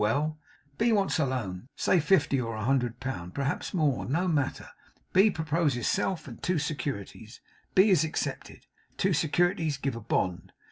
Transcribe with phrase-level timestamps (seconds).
[0.03, 0.39] 'Well!'
[0.79, 1.67] 'B wants a loan.
[1.75, 4.67] Say fifty or a hundred pound; perhaps more; no matter.
[5.13, 7.39] B proposes self and two securities.
[7.75, 8.65] B is accepted.
[8.97, 10.53] Two securities give a bond.